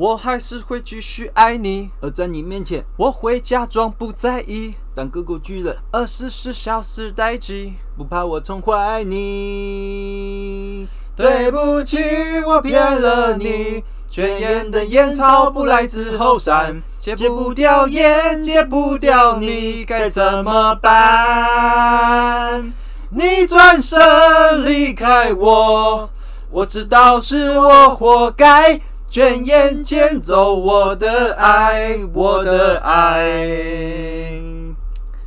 [0.00, 7.74] 我还是会继续爱你，而在你面前，我会假装不在意，当个工具人，二十四小时待机。
[7.98, 10.88] 不怕我宠坏你。
[11.14, 11.98] 对不起，
[12.46, 13.84] 我骗了你。
[14.08, 22.72] 卷烟的烟草不来自后山，戒不掉烟，戒不掉你，该怎么办？
[23.10, 26.08] 你转身离开我，
[26.50, 28.80] 我知道是我活该。
[29.10, 34.40] 卷烟捡走我的爱，我的爱。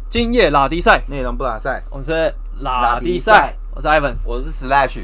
[0.10, 5.02] 今夜拉迪赛，内容不拉赛，我们是拉迪赛，我是 Ivan，我是 Slash。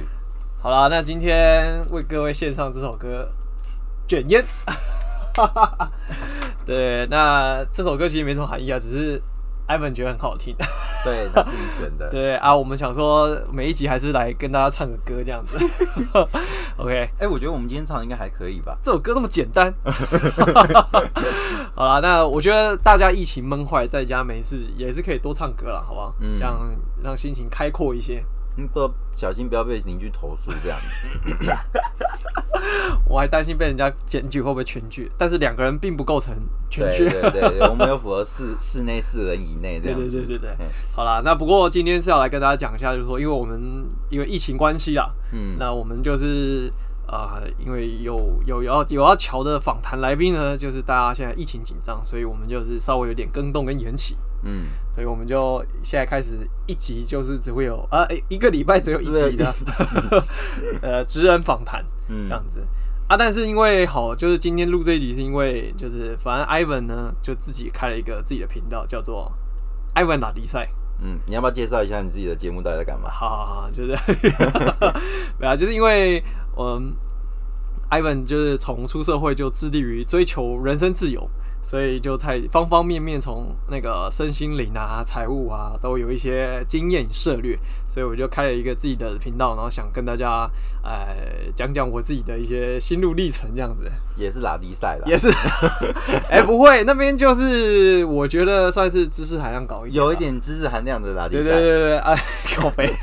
[0.61, 3.29] 好了，那今天为各位献上这首歌
[4.09, 4.41] 《卷烟》。
[6.65, 9.21] 对，那这首歌其实没什么含义啊，只是
[9.67, 10.55] Ivan 觉得很好听。
[11.03, 12.07] 对他自己选的。
[12.11, 15.57] 对啊，我们想说每一集还是来跟大家唱个歌这样子。
[16.79, 18.77] OK，哎，我觉得我们今天唱的应该还可以吧？
[18.81, 19.73] 这首歌那么简单。
[21.75, 26.15] 好了，那我觉得大家疫情闷坏，在家没事也是可以多唱歌了，好不好？
[26.21, 26.57] 嗯，这样
[27.03, 28.23] 让心情开阔一些。
[28.67, 30.77] 不小心不要被邻居投诉这样。
[30.79, 31.51] 子，
[33.07, 36.35] 我还担心被人家检举会不会群聚，但是两个人并不构成
[36.69, 40.55] 群聚，对对 对，我们有符合室室内四人以内这样子，对对对对。
[40.57, 40.67] 对。
[40.93, 46.71] 好啦，那不过今天是要来跟大家讲一下，就是说，因为我们因为疫情关系啦，嗯，那我们就是
[47.07, 54.17] 啊，因为有有要有要瞧的访谈来宾呢，就是大家现在疫情紧张，所以我们就是稍微有点更动跟延期。
[54.43, 54.67] 嗯，
[54.99, 59.55] 所以我们就现在开始一集就是只会有啊，一个礼拜只有一集的，
[60.83, 61.81] 呃，职人访谈
[62.27, 62.67] 这样子
[63.07, 63.15] 啊。
[63.15, 69.31] 但是因为好，就是今天录这一集是因为就是反正 Ivan 呢就自己开了一个自己的频道，叫做
[69.95, 70.67] Ivan 打比赛。
[71.01, 73.09] 嗯，你要不要介绍一下你自己的节目到底在干嘛？
[73.09, 73.95] 好好好，就是
[75.39, 76.21] 对啊，就是因为
[76.53, 76.93] 我们
[77.89, 81.25] Ivan 就是从出社会就致力于追求人生自由。
[81.61, 87.57] 所以就在方方面面，从那个身心灵啊、财务啊，都有一些经验涉略。
[87.87, 90.49] 所以我就开了一个自己的频道，然后想跟大家
[90.83, 91.07] 呃
[91.55, 93.91] 讲讲我自己的一些心路历程，这样子。
[94.15, 95.29] 也是拉低赛的，也是。
[96.29, 101.43] 哎，不会，那边就是我觉得算是知识含量高一点，有一点知识含量的拉低赛。
[101.43, 102.23] 对对对对，哎，
[102.55, 102.93] 口碑。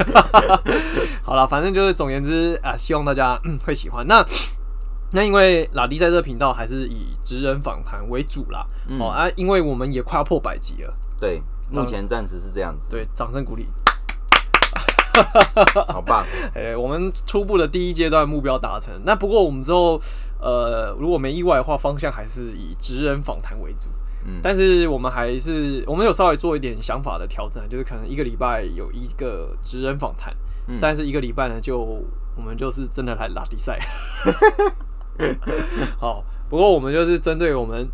[1.23, 4.07] 好了，反正就是总言之啊，希望大家会喜欢。
[4.07, 4.25] 那。
[5.13, 8.67] 那因为拉迪在这个频道还是以职人访谈为主啦，
[8.99, 11.41] 哦啊，因为我们也快要破百集了，对，
[11.73, 13.67] 目前暂时是这样子，对，掌声鼓励，
[15.87, 20.01] 好棒， 哎，我们初步的第一阶段目标达成，那不过我们之后，
[20.41, 23.89] 呃，如果没意外的话，方向还是以职人访谈为主，
[24.25, 30.37] 嗯，但是我们还是我们有稍微做一点想法的调整，就是可能一个礼拜有一个职人访谈，
[30.81, 31.79] 但是一个礼拜呢，就
[32.37, 33.79] 我们就是真的来拉比赛。
[35.99, 37.89] 好，不过我们就是针对我们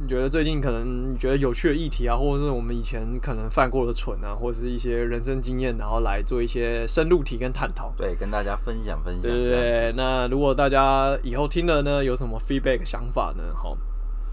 [0.00, 7.92] 你觉得最近可能觉得有趣的议题啊，或者是我们以前可能犯过的蠢啊，或者是一些人生经验，然后来做一些深入题跟探讨。
[7.94, 9.22] 对，跟大家分享分享。
[9.22, 9.92] 对对对。
[9.94, 13.42] 那如果大家以后听了呢，有什么 feedback 想法呢？
[13.54, 13.76] 好，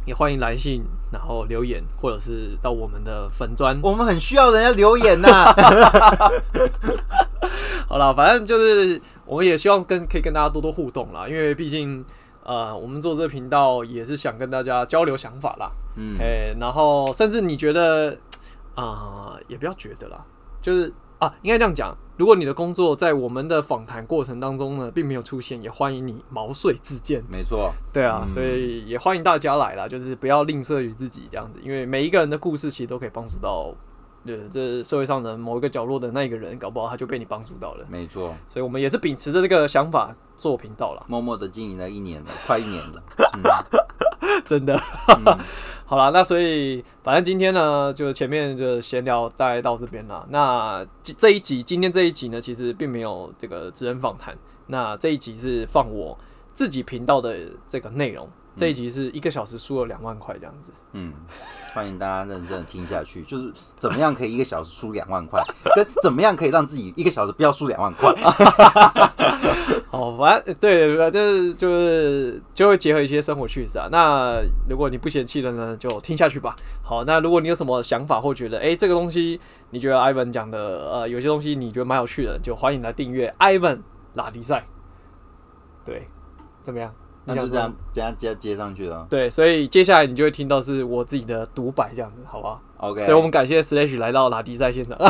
[0.06, 3.78] 也欢迎来信，然后留言，或者是到我们的粉砖。
[3.84, 5.54] 我们很需要人家留言呐。
[7.86, 12.06] 好了，反正就是我们也希望跟可以跟大家多多互动啦，因为毕竟。
[12.50, 18.18] 呃，我们做这个频道也是想跟大家交流想法啦，嗯，哎，然后甚至你觉得
[18.74, 20.26] 啊，也不要觉得啦，
[20.59, 33.72] 就是啊，应该这样讲，如果你的工作在我们的访谈过程当中呢，并没有出现，也欢迎你毛遂自荐，没错，对啊，所以也欢迎大家来啦，就是不要吝啬于自己这样子，因为每一个人的故事其实都可以帮助到。
[34.29, 37.85] 对，这社会上的某一个角落的那一个人，搞不好他就被你帮助到了。
[37.90, 43.03] 没错，所以我们也是秉持着这个想法做频道了，默默的经营了一年了，快一年了，
[43.34, 43.41] 嗯
[44.45, 44.79] 真的。
[45.88, 50.23] 好了，那所以反正今天呢，就前面就闲聊大概到这边了。
[50.29, 56.16] 那这一集，今天这一集呢，其实并没有这个职人访谈，那这一集是放我
[56.53, 57.35] 自己频道的
[57.67, 58.29] 这个内容。
[58.56, 61.14] 这一集是一个小时输了两万块这样子，嗯，
[61.73, 65.41] 欢迎大家认真的听下去，就是怎么样可以一个小时输两万块，
[65.76, 68.14] 跟怎么样可以让自己一个小时不要输两万块。
[69.91, 73.88] 好，反正对对，就是就是就会结合一些生活趣事啊。
[73.91, 74.40] 那
[74.70, 76.56] 如果你不嫌弃的呢，就听下去吧。
[76.84, 79.40] 好，那如果你有什么想法或觉得，哎，这个东西
[79.72, 83.79] 你觉得 Ivan 讲的，呃，有些东西你觉得蛮有趣的，就欢迎来订阅 Ivan
[84.14, 84.68] 拉迪赛。
[85.84, 86.08] 对，
[86.62, 86.94] 怎么样？
[87.26, 89.06] 那就这样这样接接上去了。
[89.10, 93.02] 对，所以接下来你就会听到是我自己的独白这样子，好不好？OK。
[93.04, 94.98] 所以我们感谢 Slash 来到拉迪赛现场。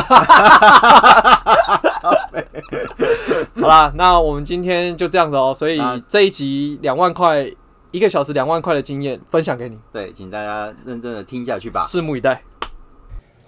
[3.60, 5.52] 好啦，那我们今天就这样子哦。
[5.54, 7.50] 所以这一集两万块
[7.90, 9.78] 一个小时两万块的经验分享给你。
[9.92, 11.80] 对，请大家认真的听下去吧。
[11.82, 12.42] 拭目以待。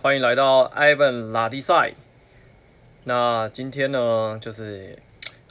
[0.02, 1.94] 欢迎来到 Ivan 拉迪赛。
[3.04, 4.98] 那今天呢，就是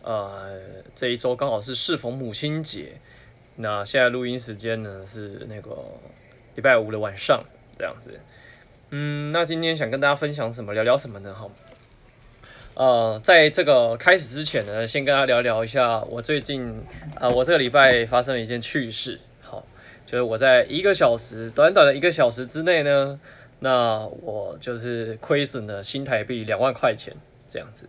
[0.04, 0.60] 呃
[0.96, 2.94] 这一周刚好是适逢母亲节。
[3.58, 5.78] 那现在录音时间呢是那个
[6.56, 7.44] 礼拜五的晚上
[7.78, 8.20] 这样子。
[8.90, 10.74] 嗯，那今天想跟大家分享什么？
[10.74, 11.34] 聊聊什么呢？
[11.34, 11.50] 哈。
[12.74, 16.82] 呃，在这个开始之前呢，先跟大家聊聊一下我最近
[17.20, 19.20] 呃，我这个礼拜发生了一件趣事。
[19.42, 19.66] 好，
[20.06, 23.20] 就是我在一个小时，短短的一个小时之内呢，
[23.60, 27.14] 那我就是亏损了新台币两万块钱
[27.50, 27.88] 这样子。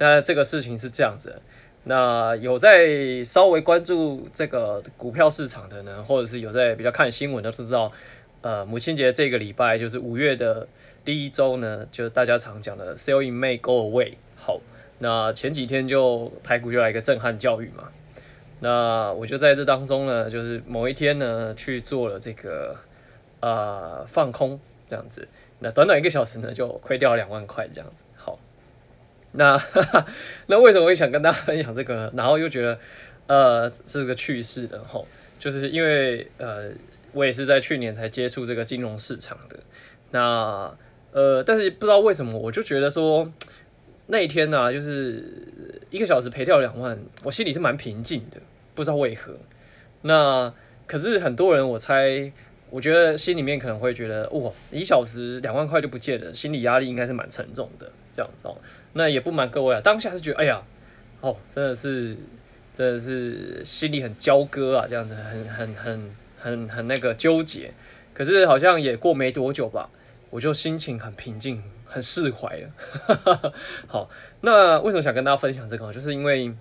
[0.00, 1.42] 那这个事情是这样子，
[1.84, 7.92] 那有在稍微关注这个股票市场的呢，或者是有在比较看新闻的都知道，
[8.40, 10.66] 呃，母亲节这个礼拜就是五月的。
[11.04, 14.14] 第一周呢，就是大家常讲的 “sell in May, go away”。
[14.36, 14.60] 好，
[14.98, 17.88] 那前几天就台股就来一个震撼教育嘛。
[18.60, 22.76] 那我就在这当中呢，就是某一天呢去做了这个
[23.40, 24.58] 呃放空
[24.88, 25.28] 这样子。
[25.58, 28.04] 那短短一个小时呢，就亏掉两万块这样子。
[29.32, 30.06] 好，那
[30.48, 31.94] 那为什么会想跟大家分享这个？
[31.94, 32.12] 呢？
[32.16, 32.78] 然后又觉得
[33.26, 35.06] 呃是个趣事的吼，
[35.38, 36.70] 就是因为呃
[37.12, 39.58] 我也是在去年才接触这个金融市场的
[40.10, 40.72] 那。
[41.12, 43.28] 呃，但是不知道为什么，我就觉得说
[44.06, 45.24] 那一天呢，就是
[45.90, 48.36] 一个小时赔掉两万，我心里是蛮平静的，
[48.76, 49.36] 不知道为何。
[50.02, 50.54] 那
[50.86, 52.32] 可是很多人，我猜，
[52.70, 58.56] 我觉得心里面可能会觉得，哇，一小时两万块就不见了，心理压力应该是蛮沉重的，这样子哦。
[58.92, 60.62] 那也不瞒各位啊，当下是觉得，哎呀，
[61.20, 62.16] 哦，真的是，
[62.72, 67.72] 真的是心里很焦割啊，这样子，很很很很很那个纠结。
[68.14, 69.90] 可是好像也过没多久吧。
[70.30, 73.52] 我就心情很平静，很释怀了。
[73.88, 74.08] 好，
[74.42, 75.92] 那为什么想跟大家分享这个？
[75.92, 76.54] 就是因为，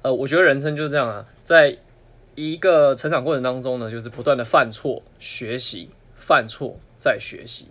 [0.00, 1.76] 呃，我觉得人生就是这样啊，在
[2.34, 7.68] 一个成长过程当中呢，就是不断的犯错、学习、犯错再学习。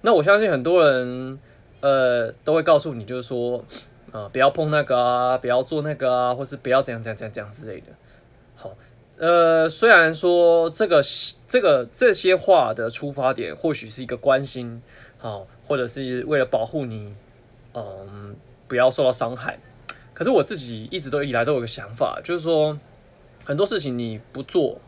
[0.00, 1.38] 那我相信很多人，
[1.80, 3.64] 呃，都会告诉你，就是说，
[4.12, 7.86] 呃，不要碰那个啊，不要做那个啊，或是不要怎样怎样怎样怎样之类的。
[8.54, 8.70] 好。
[9.16, 11.00] 呃，虽然说这个
[11.46, 14.82] 这个这些话的出发点或许是一个关心，
[15.18, 17.14] 好，或者是为了保护你，
[17.74, 18.34] 嗯，
[18.66, 19.56] 不要受到伤害。
[20.12, 22.76] 可是我自己一直都以来都有个想法，就是说
[23.44, 24.80] 很多事情你不做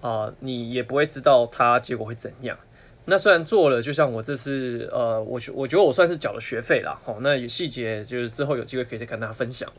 [0.00, 2.58] 啊，你也不会知道它结果会怎样。
[3.04, 9.72] 那虽然做了，就像我这次，呃，我我觉得我算是缴了学费了，好，那有细节就是之后有机会可以再跟大家分享。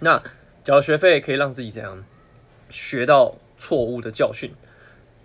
[0.00, 0.22] 那
[0.62, 2.04] 缴了学费可以让自己怎样？
[2.70, 4.52] 学到错误的教训，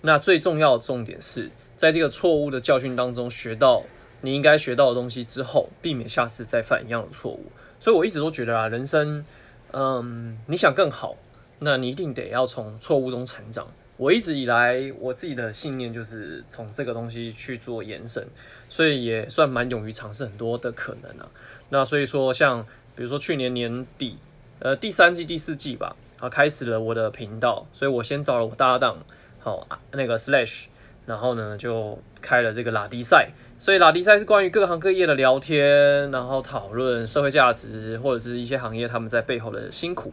[0.02, 3.84] 那最重要的重点是在这个错误的教训当中学到
[4.22, 7.46] 你应该学到的东西之后，避免下次再犯一样的错误。
[7.80, 9.24] 所以我一直都觉得啊，人生，
[9.72, 11.16] 嗯，你想更好，
[11.60, 13.68] 那你一定得要从错误中成长。
[13.98, 18.28] 我一直以来我自己的信念就是从这个东西去做延伸，
[18.70, 21.30] 所以也算蛮勇于尝试很多的可能啊。
[21.70, 22.66] 那所以说，像
[22.96, 24.18] 比如说去年年底，
[24.60, 25.96] 呃，第三季、第四季吧。
[26.20, 28.98] 啊，开始了我的频道，所以我先找了我搭档，
[29.40, 30.66] 好那个 Slash，
[31.06, 40.12] 然后呢就开了这个拉迪赛，所以拉迪赛是关于各行各业的聊天，然后讨论社会价值或者是一些行业他们在背后的辛苦，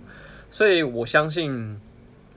[0.51, 1.81] 所以我相信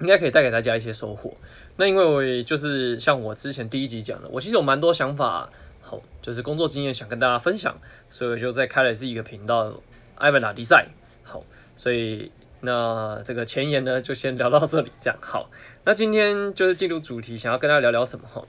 [0.02, 1.36] 应该可以带给大家一些收获。
[1.78, 5.50] 那因为我就是像我之前第一集讲的，我其实有蛮多想法，
[5.82, 9.82] 好就是工作经验想跟大家分享，所以我就在开了自己一个频道
[10.18, 10.88] ，Ivan 拉迪赛，
[11.24, 11.44] 好，
[11.76, 12.32] 所以。
[12.62, 15.50] 那这个前言呢，就先聊到这里，这样好。
[15.86, 18.44] 那今天就是进入主题，想要跟大家聊聊什么哈？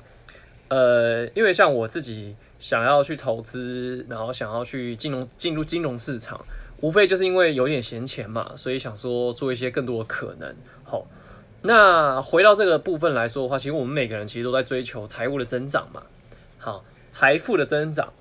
[0.66, 6.44] 呃，因为像我自己想要去投资，然后想要去金融进入金融市场，
[6.80, 10.54] 无非就是因为有点闲钱嘛，所以想说做一些更多的可能。
[10.84, 11.06] 好，
[11.62, 16.02] 那回到这个部分来说的话，其实我们每个人其实都在追求财务的增长嘛。
[16.58, 18.12] 好，财富的增长，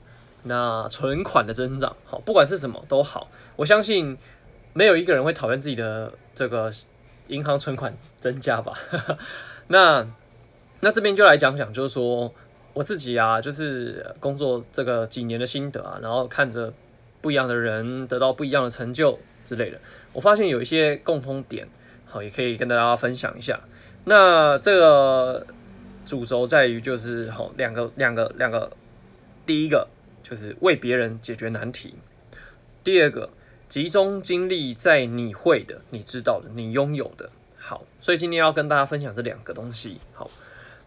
[0.43, 4.17] 那存款的增长，好，不管是什么都好，我相信。
[4.71, 6.71] 没有一个人会讨厌自己的这个
[7.27, 8.71] 银行存款增加吧？
[9.67, 10.07] 那
[10.81, 12.31] 那这边就来讲讲，就是说
[12.73, 16.71] 我自己啊，就是工作这个几年的心得啊，然后看着
[17.21, 19.79] 不一样的人得到不一样的成就之类的，
[20.13, 21.67] 我发现有一些共通点，
[22.05, 23.59] 好，也可以跟大家分享一下。
[24.05, 25.45] 那这个
[26.05, 28.71] 主轴在于就是好两个两个两个，
[29.45, 29.87] 第一个
[30.23, 31.95] 就是为别人解决难题，
[32.83, 33.29] 第二个。
[33.69, 37.29] 集中精力在你会的、你知道的、你拥有的。
[37.55, 40.01] 好，所以今天要跟大家分享这两个东西。
[40.11, 40.27] 好，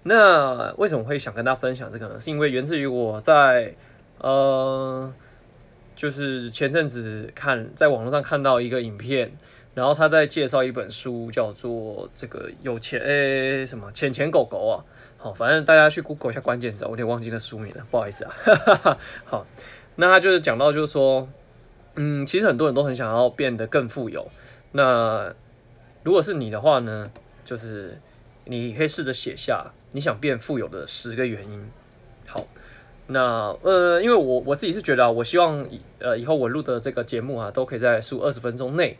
[0.02, 2.18] 那为什么会想跟大家分享这个呢？
[2.18, 3.76] 是因为源自于我在
[4.18, 5.14] 呃，
[6.02, 9.30] 就是前阵子看在网络上看到一个影片，
[9.72, 14.82] 然后他在介绍一本书，叫做这个有钱诶什么钱钱狗狗啊，
[15.16, 18.34] 好，反正大家去 Google 一下关键词，我有点忘记那书名了，不好意思啊。
[19.24, 19.46] 好，
[19.94, 21.28] 那他就是讲到就是说，
[21.94, 24.28] 嗯，其实很多人都很想要变得更富有。
[24.72, 25.32] 那
[26.02, 27.12] 如果是你的话呢，
[27.44, 27.96] 就是
[28.46, 31.64] 你可以试着写下你想变富有的十个原因。
[32.26, 32.44] 好，
[33.12, 35.66] 那呃，因为我我自己是觉得啊，我希望
[35.98, 38.98] 呃以后我录的这个节目啊，都可以在十五二十分钟内。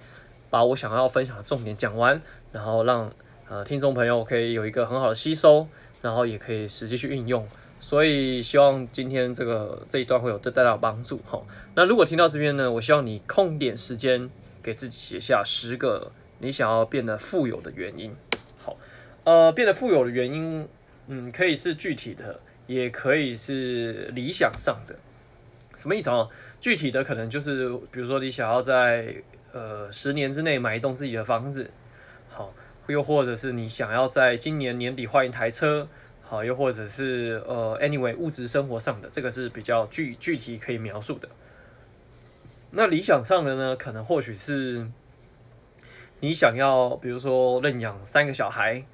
[0.50, 2.20] 把我想要分享的重点讲完，
[2.52, 3.10] 然后让
[3.48, 5.66] 呃听众朋友可以有一个很好的吸收，
[6.02, 7.48] 然后也可以实际去运用。
[7.80, 11.42] 所以希望今天这个这一段会有对大家有帮助哈。
[11.74, 14.28] 那如果听到这边呢，我希望你空点时间
[14.62, 18.14] 给自己写下十个你想要变得富有的原因。
[18.58, 18.76] 好，
[19.24, 20.68] 呃，变得富有的原因，
[21.06, 22.38] 嗯，可以是具体的，
[22.72, 24.96] 也可以是理想上的。
[25.76, 26.28] 什么意思啊？
[26.60, 29.16] 具体的可能就是，比如说你想要在
[29.52, 31.70] 呃，十年之内买一栋自己的房子，
[32.30, 32.54] 好，
[32.86, 35.88] 又或者是你想要在今年年底换一台车，
[36.22, 41.28] 好，又或者是呃，anyway，物质生活上的这个是比较具具体可以描述的。
[42.70, 44.86] 那理想上的呢，可能或许是
[46.20, 48.84] 你想要，比如说认养三个小孩，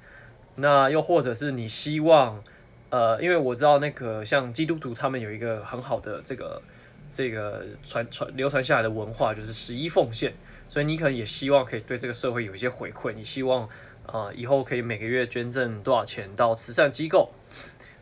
[0.55, 2.43] 那又或者是你希望，
[2.89, 6.61] 呃，因为我知道那个像基督徒他们有一个很好的这个。
[7.11, 10.31] 这个传传流传下来的文化就是十一奉献，
[10.67, 13.11] 所以你可能也希望可以对这个社会有一些回馈。
[13.13, 13.67] 你希望
[14.05, 17.31] 啊，以后可以每个月捐赠多少钱到慈善机构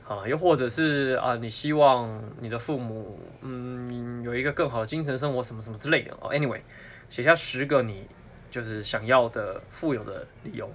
[0.06, 0.28] 啊？
[0.28, 6.30] 又或者是啊，你希望你的父母嗯有一个更好的精神生活什么什么之类的哦。
[6.34, 6.60] Anyway，
[7.08, 8.06] 写下十个你
[8.52, 10.70] 就是想要的富有的理由。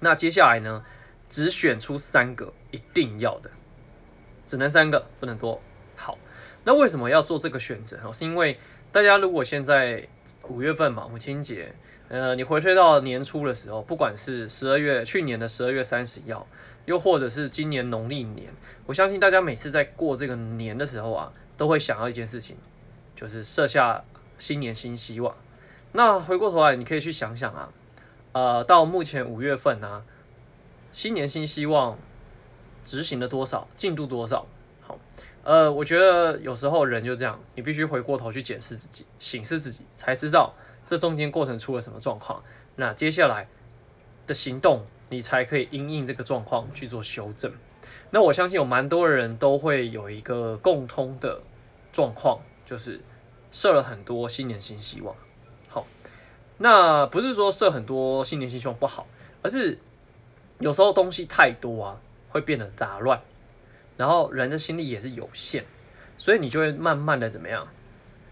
[0.00, 0.82] 那接下来呢，
[1.32, 3.50] 只选出三个一定要的，
[4.44, 5.58] 只能三个，不能多。
[5.96, 6.18] 好。
[6.64, 7.98] 那为什么要做这个选择？
[8.12, 8.58] 是因为
[8.92, 10.06] 大家如果现在
[10.48, 11.74] 五月份嘛，母亲节，
[12.08, 16.46] 呃，你回推到年初的时候，不管是十二月去年的十二月三十一号，
[16.84, 18.52] 又或者是今年农历年，
[18.84, 22.58] 我相信大家每次在过这个年的时候啊，都会想要一件事情，
[23.16, 24.04] 就是设下
[24.36, 25.34] 新年新希望。
[25.92, 27.70] 那回过头来，你可以去想想啊，
[28.32, 30.04] 呃，到目前五月份呢，
[30.92, 31.98] 新年新希望
[32.84, 34.46] 执行了多少，进度多少？
[34.82, 34.98] 好
[35.42, 40.54] 呃，我觉得有时候人就这样，你必须回过头去检视自己、审视自己，才知道
[40.86, 42.44] 这中间过程出了什么状况。
[42.76, 43.48] 那接下来
[44.26, 47.52] 的行动，你才可以因应这个状况去做修正。
[48.10, 51.40] 那我相信有蛮多人都会有一个共通的
[51.90, 53.00] 状况，就是
[53.50, 55.16] 设了很多新年新希望。
[55.68, 55.86] 好，
[56.58, 59.06] 那不是说设很多新年新希望不好，
[59.42, 59.78] 而是
[60.62, 63.20] 有时候东西太多啊，会变得杂乱。
[63.96, 65.64] 然后人的心力也是有限，
[66.16, 67.68] 所以你就会慢慢的怎么样？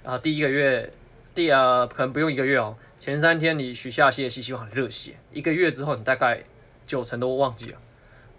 [0.02, 0.90] 啊，第一个月，
[1.34, 6.42] 第二可能不用一个月哦，前三天你许下些希希望很热血，一个月之后你大概
[6.86, 7.78] 九成都忘记了，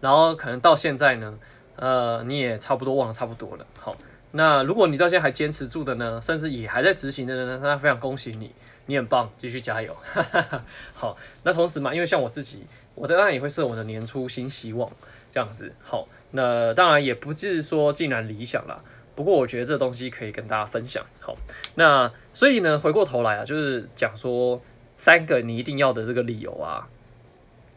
[0.01, 1.37] 然后可能到现在呢，
[1.75, 3.65] 呃，你也差不多忘了差不多了。
[3.79, 3.95] 好，
[4.31, 8.51] 那如果你到现在还坚持住的呢，甚至也还在执行的呢，那非常恭喜你，
[8.85, 9.95] 你很棒，继续加油。
[10.93, 14.91] 好，那同时嘛，因为像我自己，我当然也会设我的年初新希望
[15.29, 15.73] 这样子。
[15.81, 16.07] 好。
[16.33, 18.81] 那当然也不是说尽然理想啦，
[19.15, 21.05] 不过我觉得这东西可以跟大家分享。
[21.19, 21.35] 好，
[21.75, 24.61] 那所以呢，回过头来啊，就是讲说
[24.95, 26.87] 三个你一定要的这个理由啊，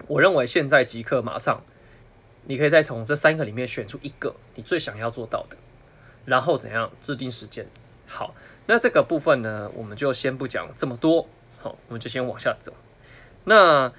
[0.06, 1.64] 我认为现在即刻马上，
[2.44, 5.56] 你可以再从这三个里面选出一个你最想要做到的，
[6.24, 7.66] 然后怎样制定时间。
[8.06, 8.34] 好，
[8.66, 11.28] 那这个部分呢，我们就先不讲这么多，
[11.58, 12.72] 好，我们就先往下走。
[13.44, 13.92] 那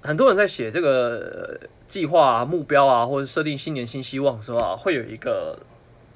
[0.00, 1.60] 很多人在写这个。
[1.88, 5.58] 计划啊、目标啊，或者设定新年新希望的时候啊，会有一个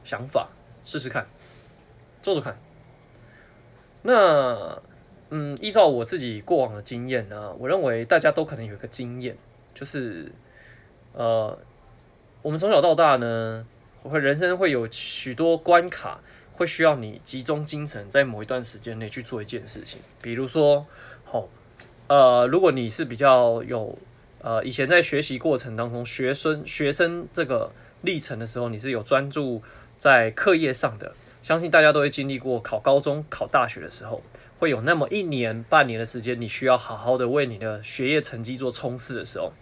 [0.05, 0.49] 想法，
[0.87, 1.27] 试试看，
[2.23, 2.59] 做做看。
[4.01, 4.81] 那
[5.29, 9.37] 嗯，依照我自己过往的经验呢，我认为大家都可能有一个经验，
[9.75, 10.33] 就是
[11.13, 11.59] 呃，
[12.41, 13.67] 我们从小到大呢，
[14.09, 16.21] 会人生会有许多关卡，
[16.53, 20.01] 会需要你集中精神，在某一段时间内去做一件事情。
[20.21, 20.87] 比如说，
[21.25, 21.49] 好，
[22.09, 23.99] 呃，如果你是比较有
[24.41, 27.73] 呃，以前在学习过程当中，学生学生这个
[28.03, 29.63] 历程的时候，你是有专注
[29.99, 31.15] 在课业上的。
[31.43, 34.23] 相信大家都会经历过考高中、考大学的时候，
[34.59, 39.53] 会有那么一年半年的时间，你需要好好的为你的学业成绩做冲刺的时候。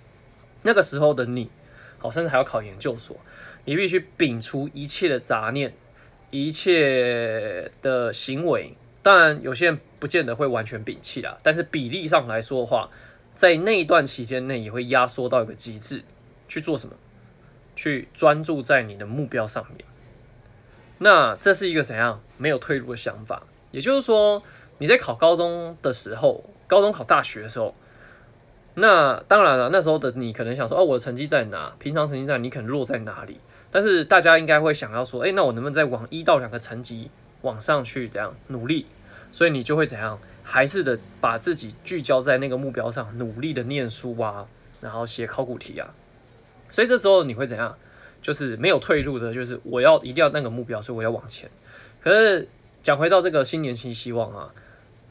[0.63, 1.51] 那个时候的你，
[1.99, 3.17] 好，甚至还要考研究所，
[3.65, 5.75] 你必须摒除一切的杂念，
[6.31, 8.77] 一切的行为。
[9.03, 12.91] 当然，有些人不见得会完全摒弃啦，但是比例上来说的话。
[13.35, 16.05] 在那一段期间内，也会压缩到一个极致，
[16.47, 16.95] 去做什么？
[17.75, 19.85] 去专注在你的目标上面。
[20.99, 23.43] 那这是一个怎样没有退路的想法？
[23.73, 24.41] 也就是说，
[24.79, 27.75] 你在考高中的时候，高中考大学的时候，
[28.75, 31.75] 那当然了，那时候的你可能想说，哦，我的成绩在哪？
[31.81, 33.41] 平常成绩在，你可能落在哪里？
[33.75, 37.11] 但是大家应该会想要说，哎，那我能不能再往一到两个层级
[37.43, 38.87] 往上去这样努力？
[39.33, 40.17] 所以你就会怎样？
[40.45, 44.47] 还是的把自己聚焦在那个目标上，努力的念书啊，
[44.81, 45.93] 然后写考古题啊。
[46.71, 47.77] 所以这时候你会怎样？
[48.23, 51.51] 就是没有退路的，就是我要一定要那个目标，所以我要往前。
[52.01, 52.49] 可是
[52.81, 54.55] 讲回到这个新年新希望啊，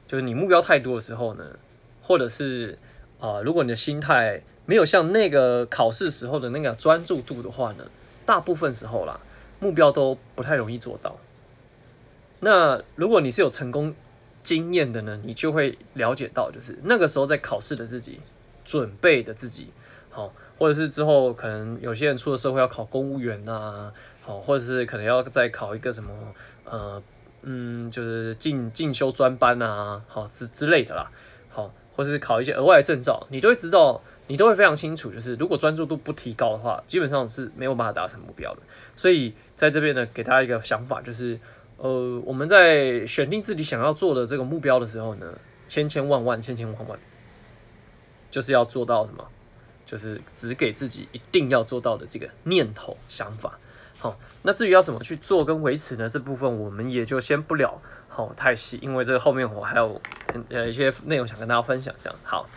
[0.08, 1.44] 就是你目标太多的时候呢，
[2.02, 2.78] 或者是
[3.20, 7.84] 啊，如果你的心态没有像那个考试时候的那个专注度的话呢，
[8.26, 9.20] 大部分时候啦，
[9.60, 11.18] 目标都不太容易做到。
[12.40, 13.96] 那如果你是有成功
[14.44, 18.20] 经验的呢，你就会了解到，就是那个时候在考试的自己，
[18.66, 19.72] 准备的自己，
[20.10, 20.34] 好。
[20.56, 26.14] 或者是之后可能有些人出了社会要考公务员呐，好，或者是可能要再考一个什么
[26.64, 27.02] 呃
[27.42, 31.12] 嗯，就是进进修专班啊，好之之类的啦，
[31.50, 38.62] 好，或者是考一些额外的证照，你都会知道，你都会非常清楚，就是如果专注度不提高的话，基本上是没有办法达成目标的。
[38.96, 41.40] 所以在这边呢，给大家一个想法，就是
[41.78, 45.38] 呃，我们在选定自己想要做的这个目标的时候呢，
[45.68, 47.00] 千千万万千千万万，
[48.32, 49.28] 就是要做到什么？
[49.86, 53.60] 就是只给自己一定要做到的这个念头想法，
[54.00, 56.10] 好，那至于要怎么去做跟维持呢？
[56.10, 60.02] 这部分我们也就先不聊，好太细，因为这个后面我还有
[60.50, 62.50] 呃一些内容想跟大家分享，这样好。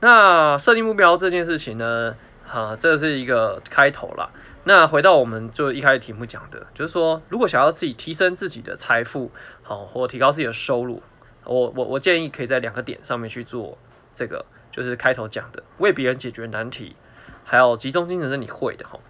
[0.00, 2.16] 那设定目标这件事情呢，
[2.46, 4.30] 哈，这是一个开头啦。
[4.64, 9.30] 那回到我们就一开始题目讲的，就是说如果想要自己提升自己的财富，
[9.62, 11.02] 好，或提高自己的收入，
[11.44, 13.78] 我我我建议可以在两个点上面去做
[14.12, 14.44] 这个。
[14.72, 16.94] 就是开头讲的为别人解决难题，
[17.42, 19.00] 还有集中精神是你会的哈。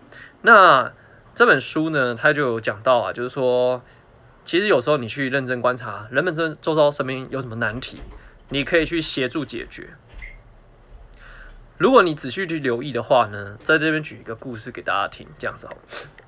[0.41, 0.91] 那
[1.35, 3.83] 这本书呢，它就有讲到啊，就是说，
[4.47, 8.01] 其实有时候你去认真观察人们这周遭身边有什么难题，
[8.49, 9.91] 你可以去协助解决。
[11.81, 15.75] 如果你仔细去留意的话呢，在这边举一个故事给大家听，这样子哦。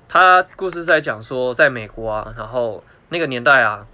[0.09, 3.85] 他故事在讲说，在美国啊，然后那个年代啊，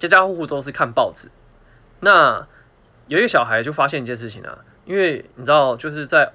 [0.00, 1.30] 家家户户都是看报纸，
[2.00, 2.46] 那。
[3.08, 6.32] 有一个小孩就发现一件事情啊，因为你知道，就是在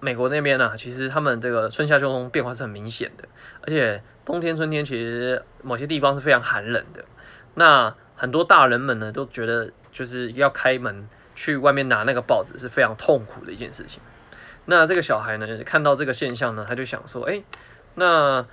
[0.00, 3.28] 美国那边呢，其实他们这个春夏秋冬变化是很明显的，
[3.60, 7.04] 而且冬天、春天其实某些地方是非常寒冷的。
[7.54, 14.00] 那很多大人们呢都觉得，就是要开门去外面拿那个报纸是非常痛苦的一件事情。
[14.64, 17.44] 那这个小孩呢看到这个现象呢，他就想说，哎，
[17.94, 18.44] 那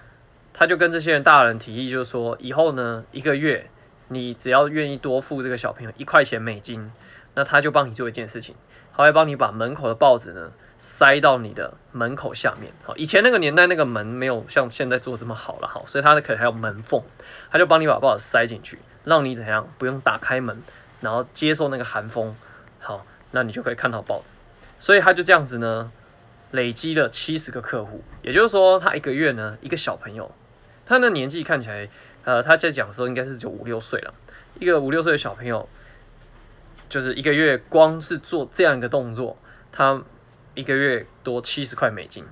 [0.53, 3.71] 他就跟这些人大人提议，就是说以后呢一个月
[4.09, 6.91] 你只要愿意多付这个小朋友一块钱美金。
[7.35, 8.55] 那他就帮你做一件事情，
[8.95, 12.71] 他会帮你把门口的报纸呢塞到你的门口下面。
[12.83, 17.01] 好，以前那个年代那个门没有像现在做这么好了，好，所以他可能还有门缝，
[17.49, 20.61] 他就帮你把报纸塞进去，让你怎样不用打开门，
[21.01, 22.35] 然后接受那个寒风。
[23.33, 24.37] 那你就可以看到报纸。
[24.79, 25.91] 所以他就这样子呢，
[26.51, 30.33] 累积了七十个客户，也就是说他一个月呢一个小朋友，
[30.85, 31.89] 他的年纪看起来，
[32.23, 34.13] 呃，他在讲的时候应该是只有五六岁了，
[34.59, 35.67] 一个五六岁的小朋友。
[36.89, 39.35] 就是一个月，光是做这样一个动作，
[39.71, 39.99] 他
[40.53, 42.23] 一个月多七十块美金，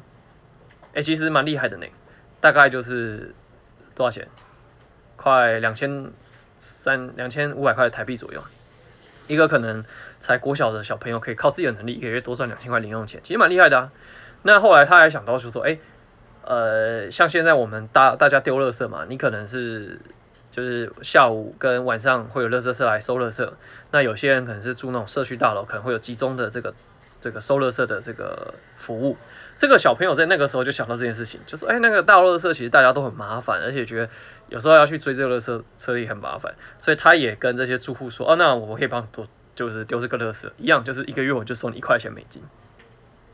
[0.94, 1.88] 哎，其实蛮厉害的呢。
[2.40, 3.34] 大概就是
[3.96, 4.28] 多少钱？
[5.16, 6.12] 快两千
[6.60, 8.44] 三、两千五百块台币左右。
[9.28, 9.84] 一个可能
[10.22, 13.92] 才国小的小朋友，可以靠自己的能力，一个月多赚两千块零用钱，其实蛮厉害的啊。
[14.44, 15.78] 那后来他还想到说说，哎，
[16.46, 20.00] 呃，像现在我们大大家丢垃圾嘛，你可能是。
[20.52, 23.50] 就是下午跟晚上会有垃圾车来收垃圾，
[23.90, 26.74] 那有些人可能是住那种社区大楼，可能会有集中的这个
[27.22, 29.16] 这个收垃圾的这个服务。
[29.58, 34.10] 这个小朋友在那个时候就想到这件事情，就说：“哎，那个大垃圾其实大家都很麻烦，而且觉得
[34.50, 39.26] 有时候要去追这个垃圾车也很麻烦。”所以他也跟这些住户说：“哦，那我可以帮你多，
[39.56, 42.42] 就是丢这个垃圾，一样就是一个月我就收你一块钱美金。”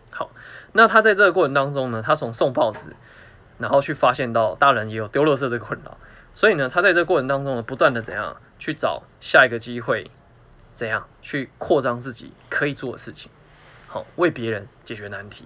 [0.09, 0.31] 好，
[0.71, 2.95] 那他在这个过程当中呢，他从送报纸，
[3.59, 5.97] 然后去发现到大人也有丢垃圾的困扰。
[6.33, 10.09] 所以呢，他在这个过程当中呢，不断的怎样去找下一个机会，
[10.75, 13.31] 怎样去扩张自己可以做的事情，
[13.87, 15.45] 好为别人解决难题。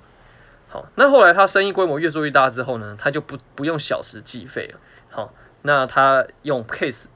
[0.70, 4.80] 好，那后来他生意规模越做越大之后呢，他就不不用小时计费了。
[5.10, 7.08] 好，那他用 case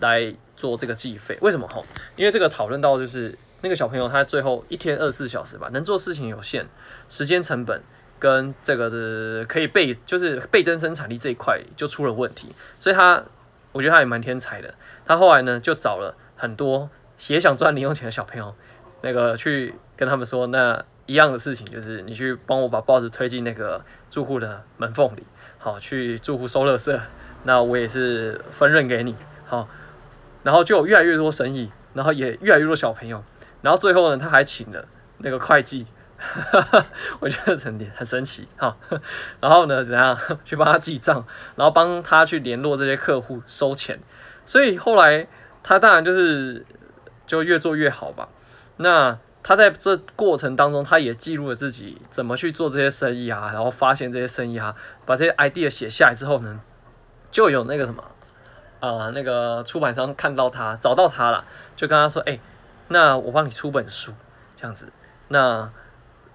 [0.00, 1.66] 来做这个计费，为什么？
[1.68, 1.82] 哈，
[2.16, 6.66] 因为这个讨论到就是那个小朋友他最后一天二十四小时吧，能做事情有限，
[7.08, 7.82] 时间成本。
[8.16, 13.22] 跟这个的可以倍，就是倍增生产力这一块就出了问题，所以他，
[13.70, 14.72] 我觉得他也蛮天才的。
[15.04, 16.88] 他后来呢，就找了很多
[17.26, 18.54] 也想赚零用钱的小朋友，
[19.02, 25.24] 那个去跟他们说，那一样的事情就是你去帮我把报纸推进那个住户的门缝里，
[25.58, 26.98] 好，去住户收垃圾，
[27.42, 29.68] 那我也是分润给你，好，
[30.44, 33.24] 然后就有越来越多生意，然后也越来越多小朋友，
[33.62, 34.86] 然后最后呢，他还请了
[35.18, 35.86] 那个会计，
[37.18, 38.76] 我觉得很很神奇哈。
[39.40, 41.26] 然后呢，怎样去帮他记账，
[41.56, 43.98] 然后帮他去联络这些客户收钱，
[44.46, 45.26] 所以后来
[45.62, 46.64] 他当然就是
[47.26, 48.28] 就越做越好吧。
[48.76, 54.74] 那他在这过程当中，他也记录了自己怎么去做这些生意啊，然后发现这些生意啊，
[55.06, 56.60] 把这些 idea 写下来之后呢，
[57.30, 58.02] 就有那个什么，
[58.84, 61.42] 呃，那个出版商看到他，找到他了，
[61.74, 62.38] 就跟他说，哎，
[62.88, 64.12] 那我帮你出本书，
[64.54, 64.92] 这样子，
[65.28, 65.70] 那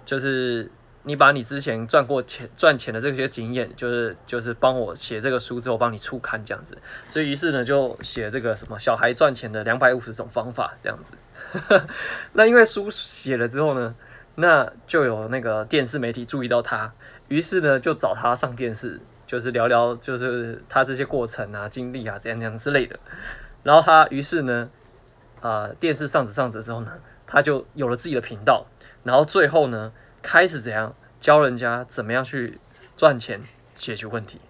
[0.03, 0.71] 就是
[1.03, 6.75] 你把你之前赚过钱、赚钱的这些经验，就是就是帮我写这个书之后，帮你出刊这样子，
[7.07, 11.13] 所以于是呢，就写这个什么小孩赚钱的两百五十种方法这样子。
[12.33, 13.93] 那因为书写了之后呢，
[14.33, 16.91] 那就有那个电视媒体注意到他，
[17.27, 22.99] 于是呢就找他上电视，就是聊聊就是他这些过程啊、经历啊怎样怎样之类的。
[23.61, 24.71] 然后他于是呢，
[25.39, 26.91] 啊电视上着上着之后呢，
[27.27, 28.65] 他就有了自己的频道，
[29.03, 32.59] 然后最后呢开始怎样教人家怎么样去
[32.97, 33.39] 赚钱
[33.77, 34.41] 解决问题。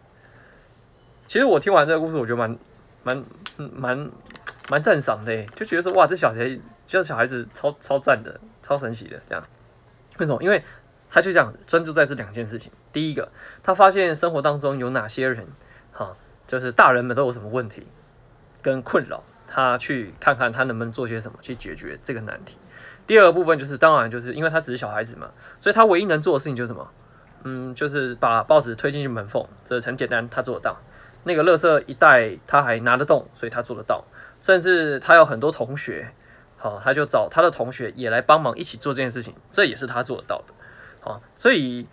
[1.27, 2.57] 其实我听完这个故事，我觉得蛮
[3.03, 3.25] 蛮
[3.57, 4.11] 蛮
[4.69, 6.57] 蛮赞赏的，就觉得说哇这小孩。
[6.89, 9.43] 就是小孩子超超赞的，超神奇的这样。
[10.17, 10.41] 为什么？
[10.41, 10.63] 因为
[11.09, 12.71] 他就这样专注在这两件事情。
[12.93, 13.31] 第一个，
[13.63, 15.47] 他发现生活当中有哪些人，
[15.91, 16.15] 哈，
[16.47, 17.87] 就是大人们都有什么问题
[18.61, 22.57] 跟困扰，他去看看他能不能做些什么去解决这个难题。
[23.07, 26.91] 第二个部分就是，当然就是因为他只是小孩子嘛，所以他唯一能做的事情就是什么？
[27.43, 30.77] 嗯，就是把报纸推进去门缝，这很简单，他做得到。
[31.23, 34.05] 那个垃圾一袋他还拿得动，所以他做得到。
[34.39, 36.11] 甚至他有很多同学。
[36.57, 40.53] 好，他就找他的同学也来帮忙一起做这件事情，这也是他做得到的。
[41.01, 41.87] 好，所以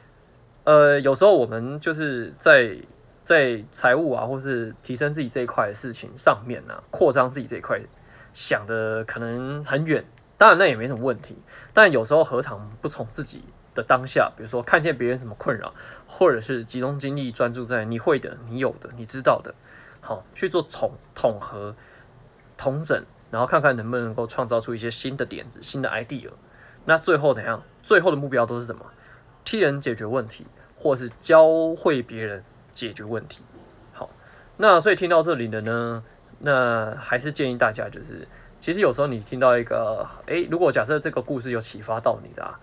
[0.64, 2.76] 呃，有时候我们就是在
[3.22, 7.80] 在财务啊，或是提升自己这一块的事情上面呢，扩张自己这一块，
[8.32, 10.04] 想的可能很远，
[10.36, 11.36] 当然那也没什么问题。
[11.72, 13.42] 但有时候何尝不从自己
[13.74, 15.72] 的当下，比如说看见别人什么困扰，
[16.06, 19.54] 或者是集中精力专注在你会的、你有的、你知道的，
[20.00, 21.74] 好去做统统合、
[22.56, 23.04] 统整。
[23.28, 26.30] 然后看看能不能够创造出一些新的点子、新的 idea。
[26.86, 27.62] 那最后怎样？
[27.82, 28.86] 最后的目标都是什么？
[29.44, 33.44] 替人解决问题，或是教会别人解决问题。
[33.92, 34.08] 好，
[34.56, 36.02] 那所以听到这里的呢，
[36.38, 38.26] 那还是建议大家就是，
[38.58, 42.58] 其实有时候你听到一个，诶，如果假设这个故事有启发到你的，啊，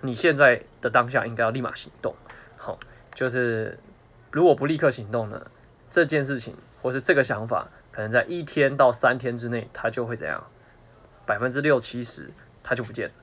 [0.00, 2.14] 你现在的当下应该要立马行动。
[2.56, 2.78] 好，
[3.14, 3.78] 就是
[4.30, 5.46] 如果不立刻行动呢，
[5.88, 7.68] 这件事情或是这个想法。
[7.90, 10.44] 可能在一天到三天之内，它就会怎样？
[11.24, 13.14] 百分之六七十它就不见了。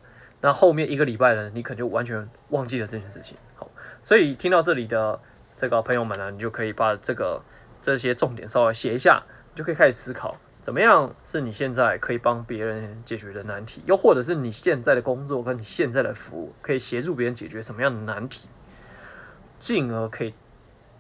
[0.42, 3.38] 那后面一个礼拜呢，你可能就完全忘记了这件事情。
[3.56, 3.70] 好，
[4.02, 5.20] 所以听到这里的
[5.56, 7.42] 这个朋友们呢，你就可以把这个
[7.82, 9.24] 这些重点稍微写一下，
[9.54, 18.50] 你就可以开始思考，怎么样是你现在可以帮别人解决的难题，又或者是你现在的工作跟你现在的服务可以协助别人解决什么样的难题，
[19.60, 20.34] 进而可以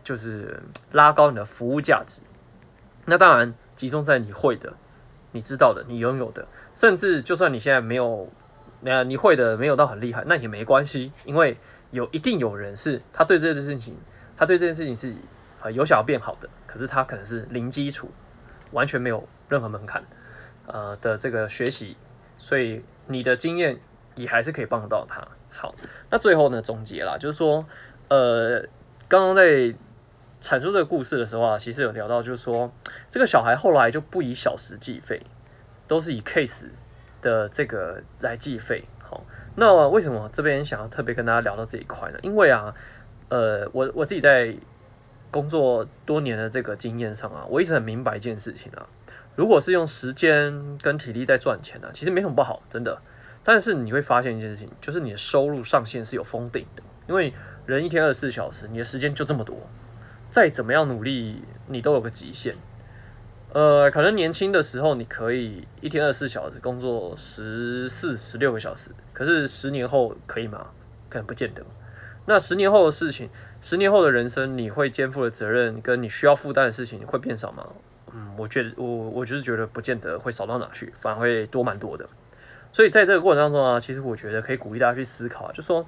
[0.03, 2.21] 就是拉高你的服务价值。
[3.05, 3.53] 那当然。
[3.73, 4.73] 集中在你会的、
[5.31, 8.29] 你知道的、你拥有的，甚至就算你现在没有，
[8.81, 11.57] 那你会的没有到很厉害，那也没关系，因为
[11.91, 13.95] 有一定有人是他对这件事情，
[14.35, 15.15] 他对这件事情是
[15.61, 18.11] 呃有想要变好的，可是他可能是零基础，
[18.71, 20.03] 完全没有任何门槛，
[20.67, 21.95] 呃的这个学习，
[22.37, 23.79] 所以你的经验
[24.15, 25.27] 也还是可以帮到他。
[25.49, 25.73] 好，
[26.09, 27.65] 那最后呢总结啦，就是说，
[28.09, 28.61] 呃，
[29.07, 29.73] 刚刚在。
[30.43, 32.71] 阐述这个故事的时候啊，其实有聊到，就是说
[33.11, 35.21] 这个小孩后来就不以小时计费，
[35.87, 36.65] 都是以 case
[37.21, 38.83] 的这个来计费。
[38.99, 39.23] 好，
[39.55, 42.17] 那为什么这边想要特别跟大家聊到这一块呢？
[42.21, 42.73] 因为啊，
[43.29, 44.55] 呃，我我自己在
[45.29, 48.87] 工作多年的这个经验上啊，我一直很明白一件事情啊，
[49.35, 53.01] 如果是用时间跟体力在赚钱呢，其实没什么不好，真的。
[53.43, 57.33] 但是你会发现一件事情，就是你的收入上限是有封顶的，因为
[57.65, 59.57] 人一天二十四小时，你的时间就这么多。
[60.29, 62.55] 再怎么样努力，你都有个极限。
[63.53, 70.67] 呃，可能年轻的时候你可以一天二十四小时工作十四、十六个小时，可是十年后可以吗？
[71.09, 71.61] 可能不见得。
[72.27, 77.67] 那十年后的事情，十年后的人生，你会肩负的责任跟你需要负担的事情会变少吗？
[78.13, 82.07] 嗯，我觉得我我就是觉得不见得会少到哪去，反而会多蛮多的。
[82.71, 85.85] 所以在这个过程当中啊，其实我觉得可以鼓励大家去思考啊，就说，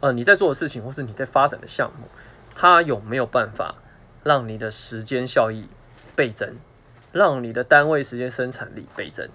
[0.00, 2.08] 呃，你在做的事情或是你在发展的项目。
[2.52, 3.76] 它有没有办法
[4.24, 5.68] 让你的时间效益
[6.20, 6.54] 倍增，
[7.12, 9.26] 让你的单位时间生产力倍增？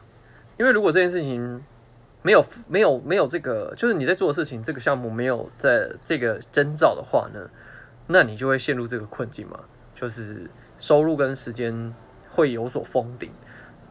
[0.59, 1.63] 因为如果这件事情
[2.21, 7.49] 没有没有没有这个，就是你在做的事情，这个项目没有在这个征兆的话呢，
[8.05, 9.61] 那你就会陷入这个困境嘛，
[9.95, 11.91] 就是收入跟时间
[12.29, 13.31] 会有所封顶。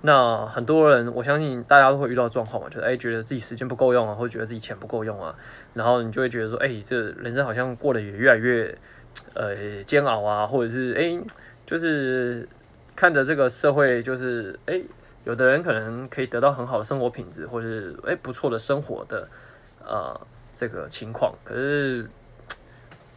[0.03, 5.35] 那很多人，我相信大家都会遇到状况嘛，就是哎，觉得自己时间不够用啊，或者觉得自己钱不够用啊，
[5.73, 8.79] 然后你就会觉得说，哎，这人生好像过得也越来越
[9.33, 11.19] 呃煎熬啊，或者是哎，
[11.65, 12.47] 就是
[12.97, 14.81] 看着这个社会，就是哎，
[15.25, 19.29] 有的人可能可以得到很好的生活品质，或者是哎不错的生活的
[19.85, 20.21] 呃
[20.53, 22.09] 这个情况，可是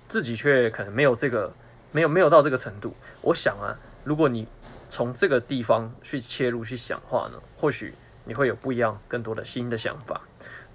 [0.08, 1.54] 自己却可能没有这个。
[1.94, 4.46] 没有没有到这个程度，我想啊，如果你
[4.90, 7.94] 从这个地方去切入去想话呢，或许
[8.26, 10.22] 你会有不一样、更多的新的想法。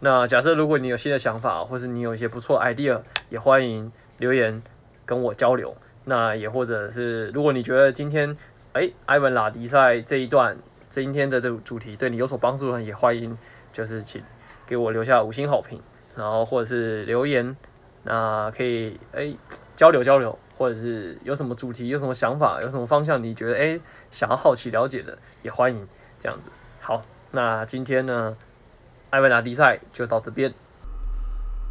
[0.00, 4.62] 那假设如果你有新的想法，或是你有一些不错 idea，也欢迎留言
[5.04, 5.76] 跟我交流。
[6.06, 8.34] 那也或者是如果你觉得今天
[8.72, 10.56] 哎埃文拉迪赛这一段
[10.88, 13.36] 今天的这个主题对你有所帮助呢，也欢迎
[13.72, 14.22] 就是请
[14.66, 15.80] 给我留下五星好评，
[16.16, 17.56] 然后或者是留言，
[18.04, 19.34] 那可以哎
[19.76, 20.38] 交流交流。
[20.54, 23.80] 或者是有什么主题、有什么想法、有什么方向，你觉得哎
[24.12, 25.88] 想要好奇了解的，也欢迎
[26.20, 26.52] 这样子。
[26.78, 28.36] 好，那今天呢，
[29.10, 30.54] 艾文·拉迪赛就到这边。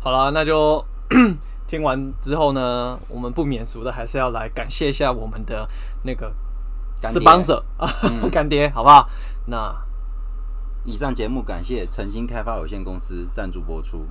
[0.01, 0.83] 好了，那就
[1.67, 5.69] 听完之后呢，我们不免俗的还是要来感谢一下我们的
[6.03, 6.33] 那个
[7.01, 7.89] sponsor 啊，
[8.31, 9.09] 干爹，好不好？
[9.47, 9.73] 那
[10.83, 14.05] 以上节目感谢诚心开发有限公司赞助播出。